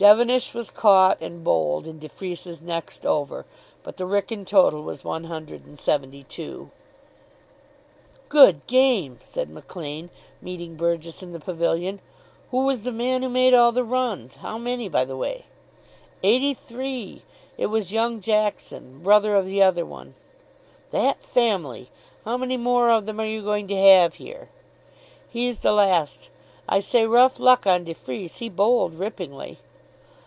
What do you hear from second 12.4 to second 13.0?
"Who was the